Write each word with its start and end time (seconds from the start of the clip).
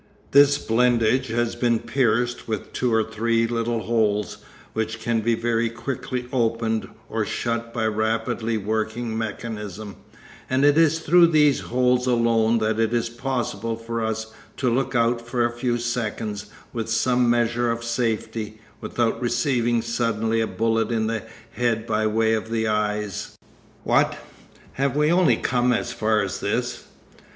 This 0.31 0.57
blindage 0.57 1.27
has 1.27 1.55
been 1.55 1.77
pierced 1.77 2.47
with 2.47 2.73
two 2.73 2.91
or 2.91 3.03
three 3.03 3.45
little 3.45 3.81
holes, 3.83 4.39
which 4.73 4.99
can 4.99 5.21
be 5.21 5.35
very 5.35 5.69
quickly 5.69 6.25
opened 6.33 6.87
or 7.07 7.23
shut 7.23 7.71
by 7.71 7.85
rapidly 7.85 8.57
working 8.57 9.15
mechanism, 9.15 9.97
and 10.49 10.65
it 10.65 10.75
is 10.75 10.97
through 11.01 11.27
these 11.27 11.59
holes 11.59 12.07
alone 12.07 12.57
that 12.57 12.79
it 12.79 12.95
is 12.95 13.09
possible 13.09 13.75
for 13.75 14.03
us 14.03 14.33
to 14.57 14.73
look 14.73 14.95
out 14.95 15.21
for 15.21 15.45
a 15.45 15.51
few 15.53 15.77
seconds 15.77 16.47
with 16.73 16.89
some 16.89 17.29
measure 17.29 17.69
of 17.69 17.83
safety, 17.83 18.59
without 18.79 19.21
receiving 19.21 19.83
suddenly 19.83 20.41
a 20.41 20.47
bullet 20.47 20.89
in 20.91 21.05
the 21.05 21.21
head 21.51 21.85
by 21.85 22.07
way 22.07 22.33
of 22.33 22.49
the 22.49 22.67
eyes. 22.67 23.37
What, 23.83 24.17
have 24.73 24.95
we 24.95 25.11
only 25.11 25.37
come 25.37 25.71
as 25.71 25.93
far 25.93 26.23
as 26.23 26.39
this? 26.39 26.85